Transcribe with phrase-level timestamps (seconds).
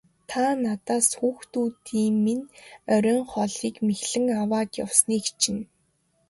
[0.29, 2.45] Та надаас хүүхдүүдийн минь
[2.95, 5.63] оройн хоолыг мэхлэн аваад явсныг чинь.